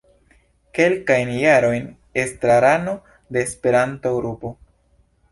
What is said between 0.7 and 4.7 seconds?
Kelkajn jarojn estrarano de Esperanto-Grupo.